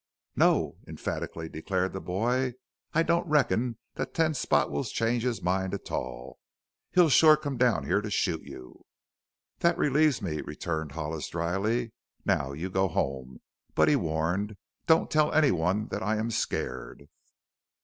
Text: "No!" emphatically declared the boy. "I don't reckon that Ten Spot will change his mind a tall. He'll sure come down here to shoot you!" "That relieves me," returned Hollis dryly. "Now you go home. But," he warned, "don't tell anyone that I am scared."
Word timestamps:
"No!" 0.35 0.77
emphatically 0.87 1.47
declared 1.47 1.93
the 1.93 2.01
boy. 2.01 2.55
"I 2.91 3.03
don't 3.03 3.27
reckon 3.29 3.77
that 3.93 4.15
Ten 4.15 4.33
Spot 4.33 4.71
will 4.71 4.83
change 4.83 5.21
his 5.21 5.43
mind 5.43 5.75
a 5.75 5.77
tall. 5.77 6.39
He'll 6.89 7.07
sure 7.07 7.37
come 7.37 7.55
down 7.55 7.85
here 7.85 8.01
to 8.01 8.09
shoot 8.09 8.41
you!" 8.41 8.87
"That 9.59 9.77
relieves 9.77 10.19
me," 10.19 10.41
returned 10.41 10.93
Hollis 10.93 11.29
dryly. 11.29 11.91
"Now 12.25 12.51
you 12.53 12.71
go 12.71 12.87
home. 12.87 13.41
But," 13.75 13.89
he 13.89 13.95
warned, 13.95 14.57
"don't 14.87 15.11
tell 15.11 15.31
anyone 15.33 15.89
that 15.89 16.01
I 16.01 16.15
am 16.17 16.31
scared." 16.31 17.07